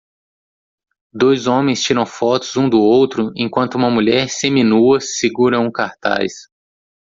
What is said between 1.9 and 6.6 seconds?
fotos um do outro enquanto uma mulher seminua segura um cartaz